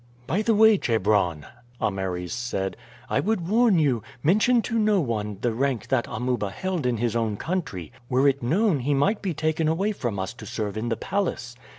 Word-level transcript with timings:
"By 0.25 0.41
the 0.41 0.55
way, 0.55 0.79
Chebron," 0.79 1.45
Ameres 1.79 2.33
said, 2.33 2.75
"I 3.07 3.19
would 3.19 3.47
warn 3.47 3.77
you, 3.77 4.01
mention 4.23 4.63
to 4.63 4.79
no 4.79 4.99
one 4.99 5.37
the 5.41 5.53
rank 5.53 5.89
that 5.89 6.07
Amuba 6.07 6.49
held 6.49 6.87
in 6.87 6.97
his 6.97 7.15
own 7.15 7.37
country. 7.37 7.91
Were 8.09 8.27
it 8.27 8.41
known 8.41 8.79
he 8.79 8.95
might 8.95 9.21
be 9.21 9.35
taken 9.35 9.67
away 9.67 9.91
from 9.91 10.17
us 10.17 10.33
to 10.33 10.47
serve 10.47 10.75
in 10.75 10.89
the 10.89 10.97
palace. 10.97 11.55